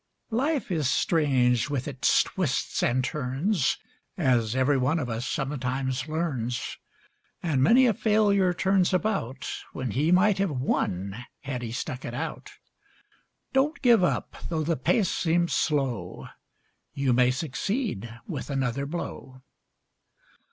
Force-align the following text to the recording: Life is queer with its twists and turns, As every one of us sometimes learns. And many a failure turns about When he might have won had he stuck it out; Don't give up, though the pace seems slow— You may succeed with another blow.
Life 0.31 0.71
is 0.71 1.05
queer 1.07 1.55
with 1.69 1.87
its 1.87 2.23
twists 2.23 2.81
and 2.81 3.03
turns, 3.03 3.77
As 4.17 4.55
every 4.55 4.79
one 4.79 4.97
of 4.97 5.09
us 5.11 5.27
sometimes 5.27 6.07
learns. 6.07 6.79
And 7.43 7.61
many 7.61 7.85
a 7.85 7.93
failure 7.93 8.51
turns 8.51 8.95
about 8.95 9.47
When 9.73 9.91
he 9.91 10.11
might 10.11 10.39
have 10.39 10.49
won 10.49 11.23
had 11.41 11.61
he 11.61 11.71
stuck 11.71 12.03
it 12.03 12.15
out; 12.15 12.53
Don't 13.53 13.79
give 13.83 14.03
up, 14.03 14.37
though 14.49 14.63
the 14.63 14.75
pace 14.75 15.11
seems 15.11 15.53
slow— 15.53 16.29
You 16.95 17.13
may 17.13 17.29
succeed 17.29 18.11
with 18.25 18.49
another 18.49 18.87
blow. 18.87 19.43